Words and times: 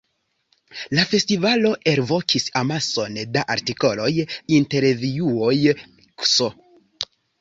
La 0.99 1.03
festivalo 1.09 1.73
elvokis 1.91 2.47
amason 2.61 3.19
da 3.35 3.43
artikoloj, 3.57 4.09
intervjuoj 4.61 5.57
ks. 5.83 6.49